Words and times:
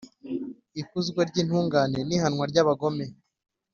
Ikuzwa 0.81 1.19
ry’intungane 1.29 1.99
n’ihanwa 2.07 2.43
ry’abagome 2.51 3.05